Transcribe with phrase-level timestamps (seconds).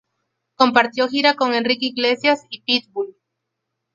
[0.55, 3.15] Compartió gira con Enrique Iglesias y Pitbull.